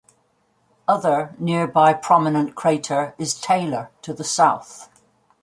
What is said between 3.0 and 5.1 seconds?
is Taylor to the south.